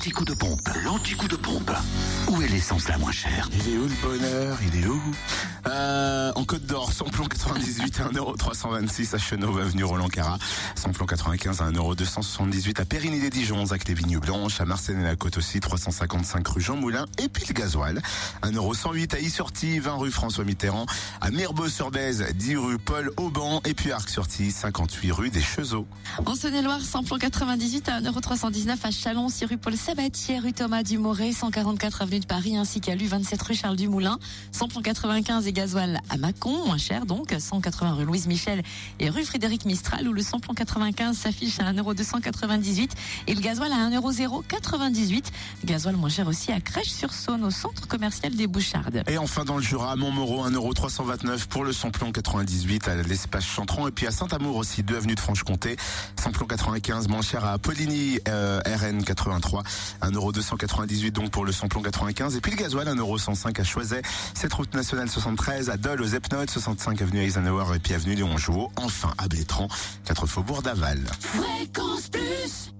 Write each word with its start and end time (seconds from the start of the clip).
l'anti-coup 0.00 0.24
de 0.24 0.32
pompe. 0.32 0.66
L'anti-coup 0.82 1.28
de 1.28 1.36
pompe. 1.36 1.70
Où 2.28 2.40
est 2.40 2.48
l'essence 2.48 2.88
la 2.88 2.96
moins 2.96 3.12
chère 3.12 3.50
Il 3.52 3.74
est 3.74 3.76
où 3.76 3.82
le 3.82 3.94
bonheur? 4.02 4.58
Il 4.62 4.82
est 4.82 4.86
où? 4.86 5.02
Euh, 5.66 6.32
En 6.36 6.44
Côte 6.44 6.64
d'Or, 6.64 6.90
samplon 6.90 7.26
98 7.26 8.00
à 8.00 8.04
1,326€ 8.08 9.14
à 9.14 9.18
Chenauve, 9.18 9.60
avenue 9.60 9.84
Roland 9.84 10.08
Cara. 10.08 10.38
Samplon 10.74 11.04
95 11.04 11.60
à 11.60 11.70
1,278€ 11.70 12.80
à 12.80 12.86
Périgny-les-Dijons, 12.86 13.66
Zac 13.66 13.86
les 13.88 13.92
Vignes 13.92 14.18
Blanches, 14.18 14.62
à 14.62 14.64
Marseille 14.64 14.96
et 14.98 15.02
la 15.02 15.16
Côte 15.16 15.36
aussi, 15.36 15.60
355 15.60 16.48
rue 16.48 16.62
Jean 16.62 16.76
Moulin. 16.76 17.04
Et 17.22 17.28
puis 17.28 17.44
le 17.46 17.52
gasoil, 17.52 18.00
1,108€ 18.42 19.14
à 19.16 19.18
Issorti, 19.18 19.80
20 19.80 19.96
rue 19.96 20.10
François 20.10 20.44
Mitterrand, 20.44 20.86
à 21.20 21.30
Mirbeau-sur-Bèze, 21.30 22.24
10 22.36 22.56
rue 22.56 22.78
Paul 22.78 23.10
Auban, 23.18 23.60
et 23.66 23.74
puis 23.74 23.92
Arc-sur-Tille, 23.92 24.50
58 24.50 25.12
rue 25.12 25.28
des 25.28 25.42
Chezeaux. 25.42 25.86
En 26.24 26.34
Saône-et-Loire, 26.34 26.80
samplon 26.80 27.18
98 27.18 27.90
à 27.90 28.00
1,319€ 28.00 28.76
à 28.82 28.90
Chalon, 28.90 29.28
6 29.28 29.44
rue 29.44 29.58
Paul 29.58 29.76
Sabatier, 29.90 30.38
rue 30.38 30.52
Thomas 30.52 30.84
Dumoré, 30.84 31.32
144 31.32 32.02
avenue 32.02 32.20
de 32.20 32.24
Paris, 32.24 32.56
ainsi 32.56 32.80
qu'à 32.80 32.94
l'U27 32.94 33.44
rue 33.44 33.56
Charles 33.56 33.74
Dumoulin. 33.74 34.20
Samplon 34.52 34.82
95 34.82 35.48
et 35.48 35.52
gasoil 35.52 35.98
à 36.08 36.16
Mâcon, 36.16 36.64
moins 36.64 36.78
cher 36.78 37.06
donc, 37.06 37.34
180 37.36 37.94
rue 37.94 38.04
Louise 38.04 38.28
Michel 38.28 38.62
et 39.00 39.10
rue 39.10 39.24
Frédéric 39.24 39.64
Mistral, 39.64 40.06
où 40.06 40.12
le 40.12 40.22
samplon 40.22 40.54
95 40.54 41.16
s'affiche 41.16 41.58
à 41.58 41.72
1,298€ 41.72 42.90
et 43.26 43.34
le 43.34 43.40
gasoil 43.40 43.72
à 43.72 43.90
1,098€. 43.90 45.24
Gasoil 45.64 45.96
moins 45.96 46.08
cher 46.08 46.28
aussi 46.28 46.52
à 46.52 46.60
Crèche-sur-Saône, 46.60 47.42
au 47.42 47.50
centre 47.50 47.88
commercial 47.88 48.36
des 48.36 48.46
Bouchardes. 48.46 49.02
Et 49.08 49.18
enfin 49.18 49.44
dans 49.44 49.56
le 49.56 49.62
Jura, 49.62 49.90
à 49.90 49.96
Montmoreau, 49.96 50.48
1,329€ 50.48 51.48
pour 51.48 51.64
le 51.64 51.72
samplon 51.72 52.12
98 52.12 52.86
à 52.86 52.94
l'espace 52.94 53.44
Chantron 53.44 53.88
et 53.88 53.90
puis 53.90 54.06
à 54.06 54.12
Saint-Amour 54.12 54.54
aussi, 54.54 54.84
2 54.84 54.96
avenue 54.96 55.16
de 55.16 55.20
Franche-Comté, 55.20 55.74
samplon 56.16 56.46
95 56.46 57.08
moins 57.08 57.22
cher 57.22 57.44
à 57.44 57.58
Poligny, 57.58 58.20
euh, 58.28 58.60
RN 58.64 59.02
83, 59.02 59.64
1,298€ 60.02 61.12
donc 61.12 61.30
pour 61.30 61.44
le 61.44 61.52
samplon 61.52 61.82
95 61.82 62.36
et 62.36 62.40
puis 62.40 62.52
le 62.52 62.56
gasoil 62.56 62.86
1,105€ 62.86 63.60
à 63.60 63.64
Choiset, 63.64 64.02
cette 64.34 64.52
route 64.52 64.72
nationale 64.74 65.08
73 65.08 65.70
à 65.70 65.76
Dole 65.76 66.02
aux 66.02 66.06
Epnotes, 66.06 66.50
65 66.50 67.02
avenue 67.02 67.20
Eisenhower 67.20 67.76
et 67.76 67.78
puis 67.78 67.94
avenue 67.94 68.14
Léon 68.14 68.36
Jouot, 68.36 68.70
enfin 68.76 69.12
à 69.18 69.28
Blétran, 69.28 69.68
4 70.04 70.26
faubourg 70.26 70.62
d'Aval. 70.62 71.00
Fréquence 71.20 72.08
Plus 72.08 72.72